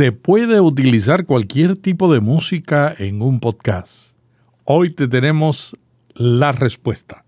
[0.00, 4.14] ¿Se puede utilizar cualquier tipo de música en un podcast?
[4.64, 5.76] Hoy te tenemos
[6.14, 7.26] la respuesta.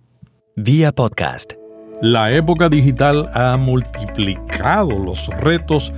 [0.57, 1.53] Vía podcast.
[2.01, 5.93] La época digital ha multiplicado los retos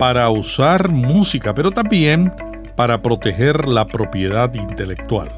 [0.00, 2.32] para usar música, pero también
[2.74, 5.30] para proteger la propiedad intelectual.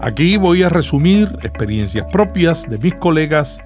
[0.00, 3.58] Aquí voy a resumir experiencias propias de mis colegas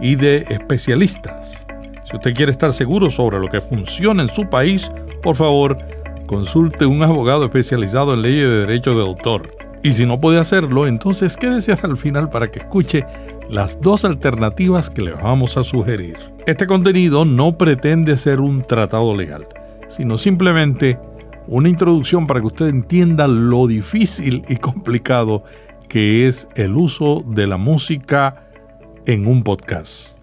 [0.00, 1.66] y de especialistas.
[2.04, 4.90] Si usted quiere estar seguro sobre lo que funciona en su país,
[5.22, 5.78] por favor,
[6.26, 9.56] consulte un abogado especializado en leyes de derechos de autor.
[9.82, 13.06] Y si no puede hacerlo, entonces quédese hasta el final para que escuche
[13.48, 16.16] las dos alternativas que le vamos a sugerir.
[16.46, 19.46] Este contenido no pretende ser un tratado legal,
[19.88, 20.98] sino simplemente
[21.46, 25.44] una introducción para que usted entienda lo difícil y complicado
[25.88, 28.48] que es el uso de la música
[29.06, 30.16] en un podcast.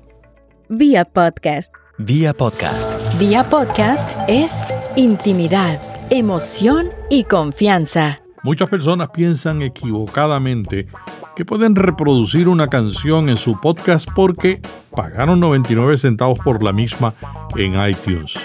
[0.70, 1.74] Vía podcast.
[1.98, 2.92] Vía podcast.
[3.20, 4.66] Vía podcast es
[4.98, 5.80] intimidad,
[6.10, 8.20] emoción y confianza.
[8.42, 10.88] Muchas personas piensan equivocadamente
[11.36, 14.60] que pueden reproducir una canción en su podcast porque
[14.96, 17.14] pagaron 99 centavos por la misma
[17.56, 18.40] en iTunes.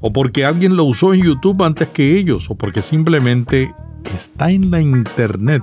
[0.00, 3.72] O porque alguien lo usó en YouTube antes que ellos, o porque simplemente
[4.14, 5.62] está en la internet,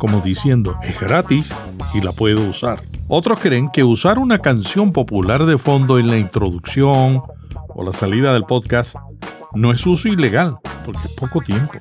[0.00, 1.54] como diciendo, es gratis
[1.94, 2.82] y la puedo usar.
[3.06, 7.22] Otros creen que usar una canción popular de fondo en la introducción
[7.78, 8.96] o la salida del podcast
[9.54, 11.74] no es uso ilegal, porque es poco tiempo.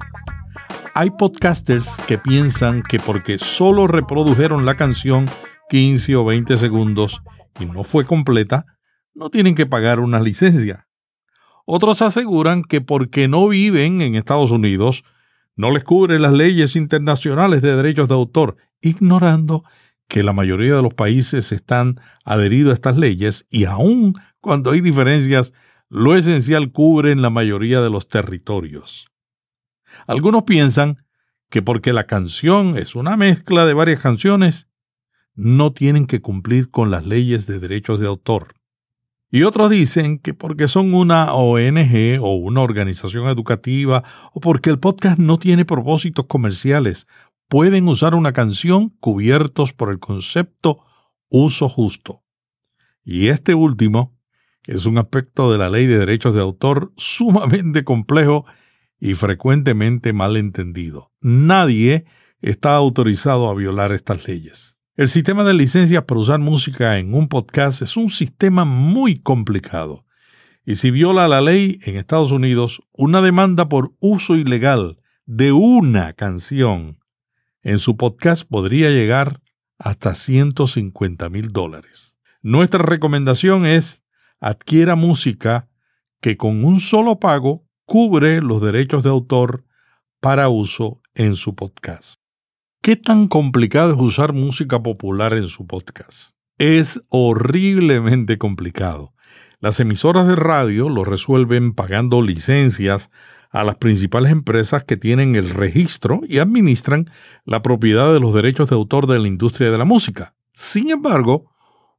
[0.93, 5.25] Hay podcasters que piensan que porque solo reprodujeron la canción
[5.71, 7.23] 15 o 20 segundos
[7.59, 8.67] y no fue completa,
[9.15, 10.87] no tienen que pagar una licencia.
[11.65, 15.03] Otros aseguran que porque no viven en Estados Unidos,
[15.55, 19.63] no les cubre las leyes internacionales de derechos de autor, ignorando
[20.07, 24.81] que la mayoría de los países están adheridos a estas leyes y aun cuando hay
[24.81, 25.53] diferencias,
[25.89, 29.07] lo esencial cubre en la mayoría de los territorios.
[30.05, 30.97] Algunos piensan
[31.49, 34.67] que porque la canción es una mezcla de varias canciones,
[35.33, 38.55] no tienen que cumplir con las leyes de derechos de autor.
[39.29, 44.03] Y otros dicen que porque son una ONG o una organización educativa
[44.33, 47.07] o porque el podcast no tiene propósitos comerciales
[47.47, 50.83] pueden usar una canción cubiertos por el concepto
[51.29, 52.23] uso justo.
[53.03, 54.16] Y este último
[54.67, 58.45] es un aspecto de la ley de derechos de autor sumamente complejo
[58.99, 61.11] y frecuentemente mal entendido.
[61.21, 62.05] Nadie
[62.41, 64.77] está autorizado a violar estas leyes.
[64.95, 70.05] El sistema de licencias para usar música en un podcast es un sistema muy complicado.
[70.65, 76.13] Y si viola la ley en Estados Unidos, una demanda por uso ilegal de una
[76.13, 76.99] canción
[77.61, 79.41] en su podcast podría llegar
[79.77, 82.17] hasta 150 mil dólares.
[82.41, 84.03] Nuestra recomendación es
[84.39, 85.69] adquiera música
[86.21, 89.65] que con un solo pago cubre los derechos de autor
[90.19, 92.15] para uso en su podcast.
[92.81, 96.31] ¿Qué tan complicado es usar música popular en su podcast?
[96.57, 99.13] Es horriblemente complicado.
[99.59, 103.11] Las emisoras de radio lo resuelven pagando licencias
[103.49, 107.09] a las principales empresas que tienen el registro y administran
[107.43, 110.35] la propiedad de los derechos de autor de la industria de la música.
[110.53, 111.51] Sin embargo,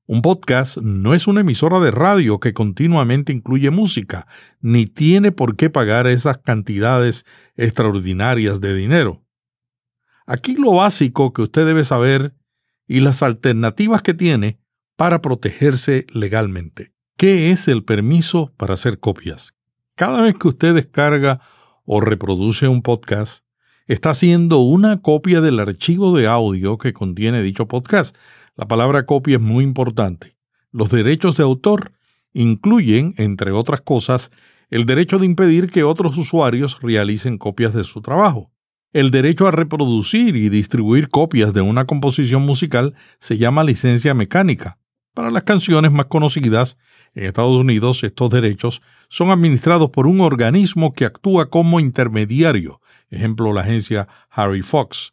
[0.08, 4.26] un podcast no es una emisora de radio que continuamente incluye música,
[4.62, 7.26] ni tiene por qué pagar esas cantidades
[7.56, 9.22] extraordinarias de dinero.
[10.26, 12.34] Aquí lo básico que usted debe saber
[12.86, 14.58] y las alternativas que tiene
[14.96, 16.94] para protegerse legalmente.
[17.18, 19.52] ¿Qué es el permiso para hacer copias?
[19.94, 21.42] Cada vez que usted descarga
[21.84, 23.44] o reproduce un podcast,
[23.86, 28.16] está haciendo una copia del archivo de audio que contiene dicho podcast.
[28.58, 30.36] La palabra copia es muy importante.
[30.72, 31.92] Los derechos de autor
[32.32, 34.32] incluyen, entre otras cosas,
[34.68, 38.50] el derecho de impedir que otros usuarios realicen copias de su trabajo.
[38.92, 44.76] El derecho a reproducir y distribuir copias de una composición musical se llama licencia mecánica.
[45.14, 46.76] Para las canciones más conocidas,
[47.14, 53.52] en Estados Unidos, estos derechos son administrados por un organismo que actúa como intermediario, ejemplo
[53.52, 55.12] la agencia Harry Fox.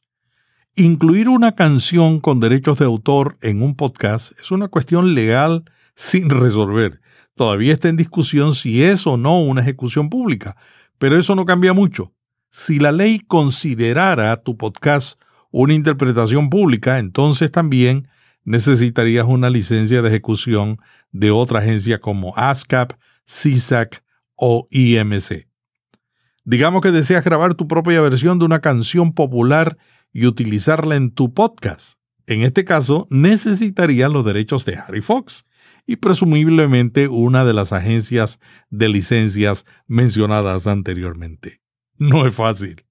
[0.78, 5.64] Incluir una canción con derechos de autor en un podcast es una cuestión legal
[5.96, 7.00] sin resolver.
[7.34, 10.58] Todavía está en discusión si es o no una ejecución pública,
[10.98, 12.12] pero eso no cambia mucho.
[12.52, 15.18] Si la ley considerara tu podcast
[15.50, 18.10] una interpretación pública, entonces también
[18.44, 20.80] necesitarías una licencia de ejecución
[21.14, 24.04] de otra agencia como ASCAP, CSAC
[24.36, 25.48] o IMC.
[26.44, 29.78] Digamos que deseas grabar tu propia versión de una canción popular
[30.16, 32.00] y utilizarla en tu podcast.
[32.26, 35.46] En este caso, necesitarías los derechos de Harry Fox
[35.86, 38.40] y presumiblemente una de las agencias
[38.70, 41.62] de licencias mencionadas anteriormente.
[41.98, 42.86] No es fácil.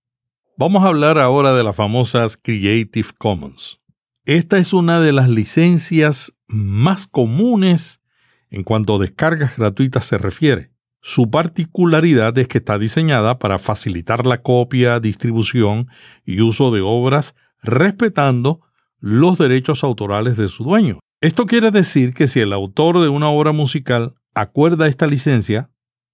[0.58, 3.80] Vamos a hablar ahora de las famosas Creative Commons.
[4.26, 8.02] Esta es una de las licencias más comunes
[8.50, 10.73] en cuanto a descargas gratuitas se refiere.
[11.06, 15.88] Su particularidad es que está diseñada para facilitar la copia, distribución
[16.24, 18.62] y uso de obras respetando
[19.00, 21.00] los derechos autorales de su dueño.
[21.20, 25.68] Esto quiere decir que si el autor de una obra musical acuerda esta licencia,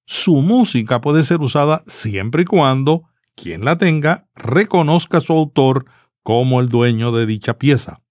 [0.06, 3.04] su música puede ser usada siempre y cuando
[3.36, 5.84] quien la tenga reconozca a su autor
[6.24, 8.02] como el dueño de dicha pieza.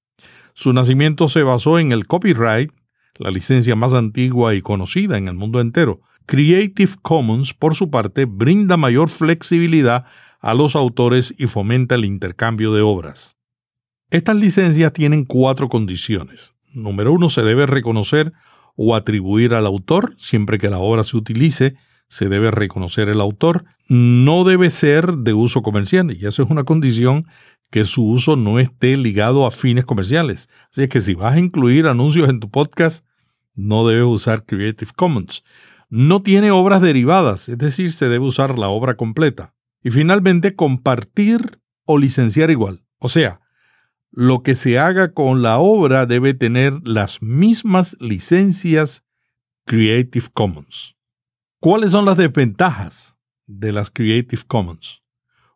[0.53, 2.71] Su nacimiento se basó en el copyright,
[3.17, 5.99] la licencia más antigua y conocida en el mundo entero.
[6.29, 10.05] Creative Commons, por su parte, brinda mayor flexibilidad
[10.39, 13.35] a los autores y fomenta el intercambio de obras.
[14.11, 16.53] Estas licencias tienen cuatro condiciones.
[16.71, 18.31] Número uno, se debe reconocer
[18.75, 21.77] o atribuir al autor, siempre que la obra se utilice,
[22.09, 23.65] se debe reconocer el autor.
[23.87, 27.25] No debe ser de uso comercial, y eso es una condición
[27.71, 30.47] que su uso no esté ligado a fines comerciales.
[30.71, 33.03] Así que si vas a incluir anuncios en tu podcast,
[33.55, 35.43] no debes usar Creative Commons.
[35.89, 39.55] No tiene obras derivadas, es decir, se debe usar la obra completa.
[39.81, 42.83] Y finalmente, compartir o licenciar igual.
[42.99, 43.41] O sea,
[44.11, 49.03] lo que se haga con la obra debe tener las mismas licencias
[49.65, 50.95] Creative Commons.
[51.59, 55.03] ¿Cuáles son las desventajas de las Creative Commons?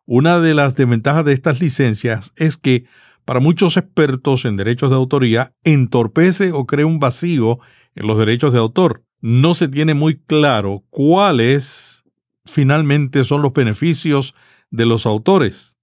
[0.06, 2.84] Una de las desventajas de estas licencias es que
[3.24, 7.58] para muchos expertos en derechos de autoría entorpece o crea un vacío
[7.94, 9.04] en los derechos de autor.
[9.26, 12.04] No se tiene muy claro cuáles
[12.44, 14.34] finalmente son los beneficios
[14.70, 15.78] de los autores.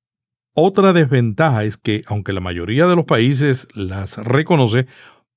[0.54, 4.86] Otra desventaja es que, aunque la mayoría de los países las reconoce,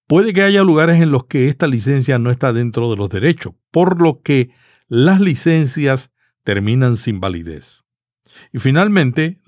[0.07, 3.55] puede que haya lugares en los que esta licencia no está dentro de los derechos,
[3.71, 4.51] por lo que
[4.87, 6.11] las licencias
[6.43, 7.85] terminan sin validez.
[8.53, 9.41] Y finalmente,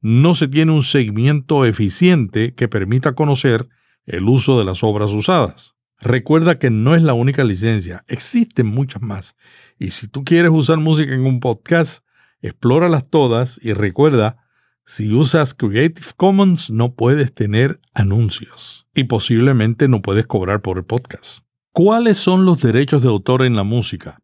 [0.00, 3.68] no se tiene un seguimiento eficiente que permita conocer
[4.06, 5.74] el uso de las obras usadas.
[6.00, 9.36] Recuerda que no es la única licencia, existen muchas más.
[9.78, 12.04] Y si tú quieres usar música en un podcast,
[12.40, 14.38] explóralas todas y recuerda
[14.86, 20.84] si usas Creative Commons no puedes tener anuncios y posiblemente no puedes cobrar por el
[20.84, 21.44] podcast.
[21.72, 24.22] ¿Cuáles son los derechos de autor en la música?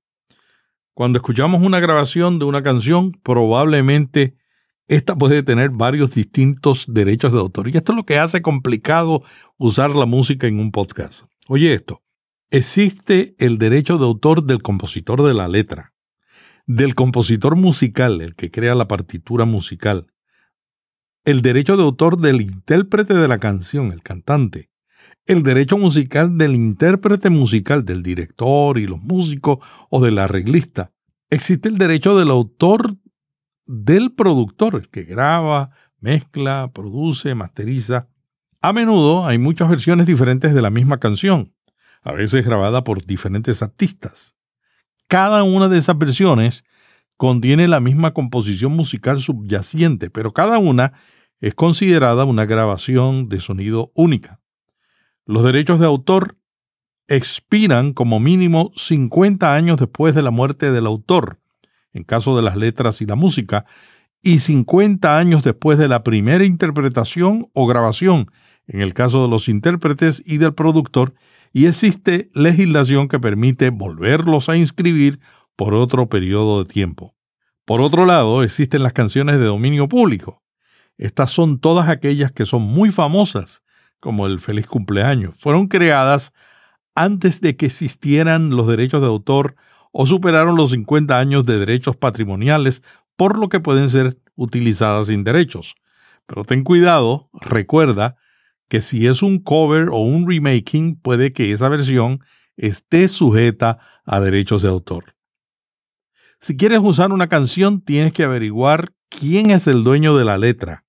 [0.95, 4.35] Cuando escuchamos una grabación de una canción, probablemente
[4.89, 7.69] esta puede tener varios distintos derechos de autor.
[7.69, 9.23] Y esto es lo que hace complicado
[9.59, 11.25] usar la música en un podcast.
[11.49, 12.03] Oye esto,
[12.51, 15.95] existe el derecho de autor del compositor de la letra,
[16.67, 20.09] del compositor musical, el que crea la partitura musical,
[21.25, 24.71] el derecho de autor del intérprete de la canción, el cantante,
[25.25, 29.59] el derecho musical del intérprete musical, del director y los músicos
[29.89, 30.93] o del arreglista.
[31.31, 32.97] Existe el derecho del autor
[33.67, 35.71] del productor, el que graba,
[36.01, 38.09] mezcla, produce, masteriza.
[38.67, 41.55] A menudo hay muchas versiones diferentes de la misma canción,
[42.03, 44.35] a veces grabada por diferentes artistas.
[45.07, 46.65] Cada una de esas versiones
[47.17, 50.95] contiene la misma composición musical subyacente, pero cada una
[51.39, 54.41] es considerada una grabación de sonido única.
[55.27, 56.37] Los derechos de autor
[57.07, 61.39] expiran como mínimo 50 años después de la muerte del autor,
[61.93, 63.65] en caso de las letras y la música,
[64.23, 68.27] y 50 años después de la primera interpretación o grabación,
[68.67, 71.15] en el caso de los intérpretes y del productor,
[71.53, 75.21] y existe legislación que permite volverlos a inscribir
[75.55, 77.15] por otro periodo de tiempo.
[77.65, 80.43] Por otro lado, existen las canciones de dominio público,
[80.99, 83.63] estas son todas aquellas que son muy famosas,
[84.01, 85.35] como el feliz cumpleaños.
[85.39, 86.33] Fueron creadas
[86.95, 89.57] antes de que existieran los derechos de autor
[89.93, 92.83] o superaron los 50 años de derechos patrimoniales,
[93.17, 95.75] por lo que pueden ser utilizadas sin derechos.
[96.27, 98.17] Pero ten cuidado, recuerda
[98.69, 102.21] que si es un cover o un remaking, puede que esa versión
[102.57, 105.15] esté sujeta a derechos de autor.
[106.41, 110.87] Si quieres usar una canción, tienes que averiguar quién es el dueño de la letra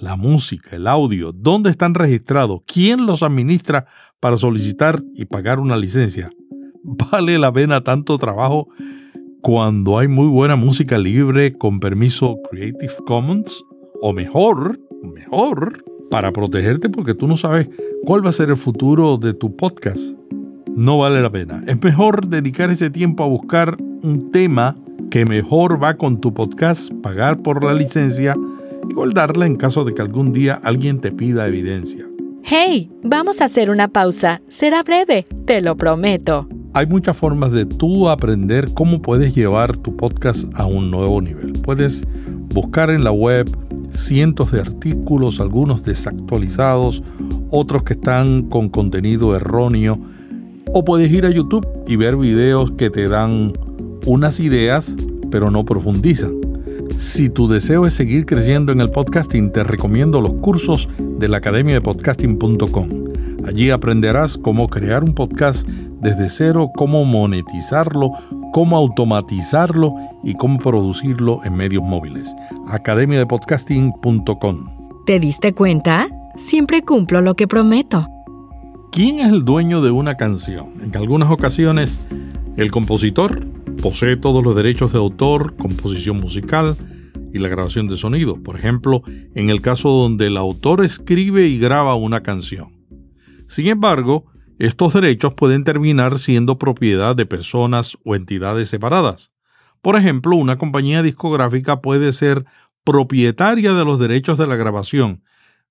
[0.00, 3.86] la música, el audio, dónde están registrados, quién los administra
[4.20, 6.30] para solicitar y pagar una licencia.
[6.82, 8.68] ¿Vale la pena tanto trabajo
[9.42, 13.64] cuando hay muy buena música libre con permiso Creative Commons?
[14.00, 17.68] O mejor, mejor, para protegerte porque tú no sabes
[18.04, 20.14] cuál va a ser el futuro de tu podcast.
[20.74, 21.62] No vale la pena.
[21.66, 24.76] Es mejor dedicar ese tiempo a buscar un tema
[25.10, 28.36] que mejor va con tu podcast, pagar por la licencia
[28.88, 32.06] y guardarla en caso de que algún día alguien te pida evidencia.
[32.42, 34.40] Hey, vamos a hacer una pausa.
[34.48, 36.48] Será breve, te lo prometo.
[36.74, 41.52] Hay muchas formas de tú aprender cómo puedes llevar tu podcast a un nuevo nivel.
[41.62, 42.06] Puedes
[42.54, 43.48] buscar en la web
[43.98, 47.02] cientos de artículos, algunos desactualizados,
[47.50, 49.98] otros que están con contenido erróneo,
[50.72, 53.52] o puedes ir a YouTube y ver videos que te dan
[54.06, 54.92] unas ideas,
[55.30, 56.34] pero no profundizan.
[56.96, 61.38] Si tu deseo es seguir creciendo en el podcasting, te recomiendo los cursos de la
[61.38, 62.88] Academia de Podcasting.com.
[63.46, 65.66] Allí aprenderás cómo crear un podcast
[66.00, 68.12] desde cero, cómo monetizarlo,
[68.52, 72.34] cómo automatizarlo y cómo producirlo en medios móviles.
[72.68, 75.04] academiadepodcasting.com.
[75.06, 76.08] ¿Te diste cuenta?
[76.36, 78.06] Siempre cumplo lo que prometo.
[78.92, 80.82] ¿Quién es el dueño de una canción?
[80.82, 82.06] En algunas ocasiones,
[82.56, 83.46] el compositor
[83.82, 86.76] posee todos los derechos de autor, composición musical
[87.32, 88.42] y la grabación de sonido.
[88.42, 89.02] Por ejemplo,
[89.34, 92.78] en el caso donde el autor escribe y graba una canción.
[93.46, 94.26] Sin embargo,
[94.58, 99.32] estos derechos pueden terminar siendo propiedad de personas o entidades separadas.
[99.80, 102.44] Por ejemplo, una compañía discográfica puede ser
[102.82, 105.22] propietaria de los derechos de la grabación,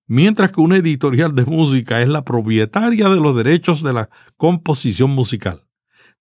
[0.07, 5.11] mientras que una editorial de música es la propietaria de los derechos de la composición
[5.11, 5.63] musical.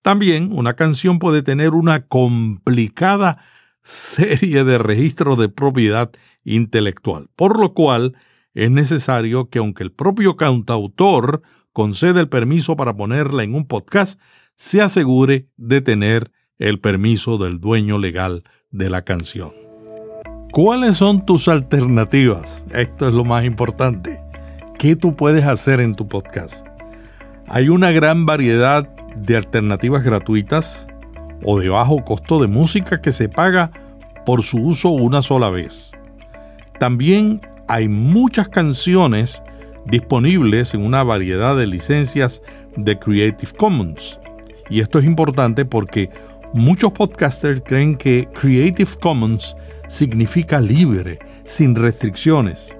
[0.01, 3.37] También una canción puede tener una complicada
[3.83, 6.11] serie de registros de propiedad
[6.43, 8.17] intelectual, por lo cual
[8.53, 11.41] es necesario que aunque el propio cantautor
[11.77, 14.19] concede el permiso para ponerla en un podcast,
[14.55, 19.51] se asegure de tener el permiso del dueño legal de la canción.
[20.51, 22.65] ¿Cuáles son tus alternativas?
[22.73, 24.19] Esto es lo más importante.
[24.79, 26.65] ¿Qué tú puedes hacer en tu podcast?
[27.47, 30.87] Hay una gran variedad de alternativas gratuitas
[31.43, 33.69] o de bajo costo de música que se paga
[34.25, 35.91] por su uso una sola vez.
[36.79, 39.43] También hay muchas canciones
[39.89, 42.41] disponibles en una variedad de licencias
[42.75, 44.19] de Creative Commons.
[44.69, 46.09] Y esto es importante porque
[46.53, 49.55] muchos podcasters creen que Creative Commons
[49.87, 52.75] significa libre, sin restricciones.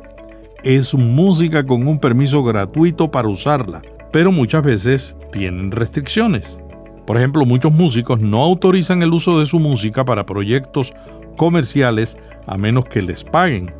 [0.63, 6.61] Es música con un permiso gratuito para usarla, pero muchas veces tienen restricciones.
[7.05, 10.93] Por ejemplo, muchos músicos no autorizan el uso de su música para proyectos
[11.37, 13.73] comerciales a menos que les paguen.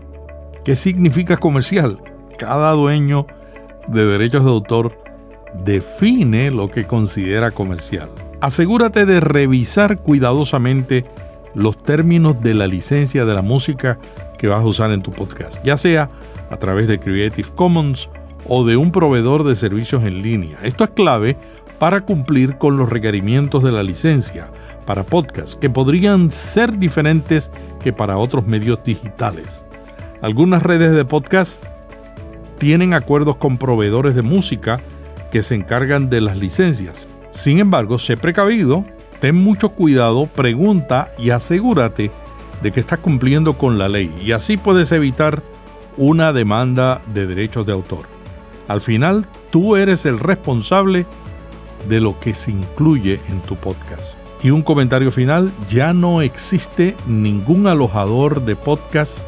[0.64, 1.98] ¿Qué significa comercial?
[2.38, 3.26] Cada dueño
[3.88, 4.98] de derechos de autor
[5.66, 8.10] define lo que considera comercial.
[8.42, 11.06] Asegúrate de revisar cuidadosamente
[11.56, 13.98] los términos de la licencia de la música
[14.38, 16.10] que vas a usar en tu podcast, ya sea
[16.52, 18.10] a través de Creative Commons
[18.48, 20.60] o de un proveedor de servicios en línea.
[20.62, 21.36] Esto es clave
[21.80, 24.48] para cumplir con los requerimientos de la licencia
[24.86, 27.52] para podcasts, que podrían ser diferentes
[27.82, 29.66] que para otros medios digitales.
[30.22, 31.64] Algunas redes de podcast
[32.58, 34.80] tienen acuerdos con proveedores de música
[35.32, 37.08] que se encargan de las licencias.
[37.32, 38.86] Sin embargo, sé precavido,
[39.20, 42.12] ten mucho cuidado, pregunta y asegúrate
[42.62, 45.44] de que estás cumpliendo con la ley y así puedes evitar
[45.96, 48.06] una demanda de derechos de autor.
[48.68, 51.06] Al final, tú eres el responsable
[51.88, 54.16] de lo que se incluye en tu podcast.
[54.44, 59.20] Y un comentario final, ya no existe ningún alojador de podcast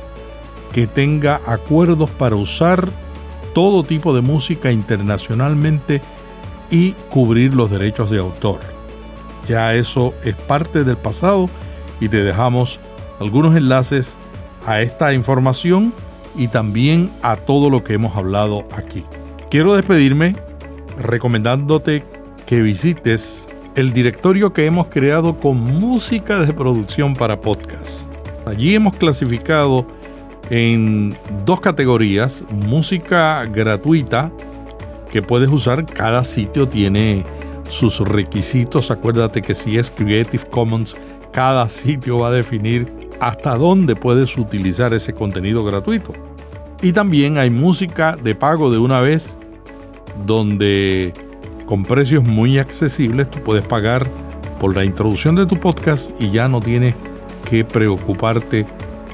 [0.71, 2.89] que tenga acuerdos para usar
[3.53, 6.01] todo tipo de música internacionalmente
[6.69, 8.59] y cubrir los derechos de autor.
[9.47, 11.49] Ya eso es parte del pasado
[11.99, 12.79] y te dejamos
[13.19, 14.15] algunos enlaces
[14.65, 15.93] a esta información
[16.35, 19.03] y también a todo lo que hemos hablado aquí.
[19.49, 20.35] Quiero despedirme
[20.97, 22.03] recomendándote
[22.45, 28.01] que visites el directorio que hemos creado con música de producción para podcast.
[28.45, 29.85] Allí hemos clasificado
[30.49, 31.15] en
[31.45, 34.31] dos categorías, música gratuita
[35.11, 37.23] que puedes usar, cada sitio tiene
[37.69, 40.97] sus requisitos, acuérdate que si es Creative Commons,
[41.31, 46.13] cada sitio va a definir hasta dónde puedes utilizar ese contenido gratuito.
[46.81, 49.37] Y también hay música de pago de una vez,
[50.25, 51.13] donde
[51.65, 54.07] con precios muy accesibles tú puedes pagar
[54.59, 56.95] por la introducción de tu podcast y ya no tienes
[57.49, 58.65] que preocuparte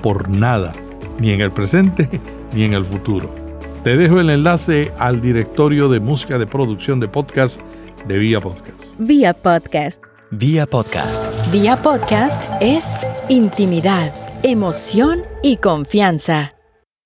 [0.02, 0.74] por nada
[1.20, 2.10] ni en el presente
[2.54, 3.30] ni en el futuro.
[3.84, 7.60] Te dejo el enlace al directorio de música de producción de podcast
[8.08, 8.94] de Vía Podcast.
[8.98, 10.04] Vía Podcast.
[10.32, 11.24] Vía podcast.
[11.52, 12.98] Vía podcast es
[13.30, 14.12] intimidad,
[14.44, 16.55] emoción y confianza.